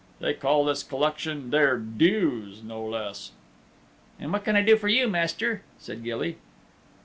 They 0.19 0.33
call 0.33 0.65
this 0.65 0.81
collection 0.81 1.51
their 1.51 1.77
dues, 1.77 2.63
no 2.63 2.81
less." 2.83 3.33
"And 4.19 4.33
what 4.33 4.43
can 4.45 4.55
I 4.55 4.63
do 4.63 4.75
for 4.75 4.87
you, 4.87 5.07
Master?" 5.07 5.61
said 5.77 6.03
Gilly. 6.03 6.37